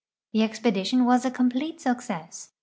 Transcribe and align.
The 0.33 0.39
expedi 0.39 0.83
tion 0.83 1.05
was 1.05 1.25
a 1.25 1.29
complete 1.29 1.79
success. 1.79 2.53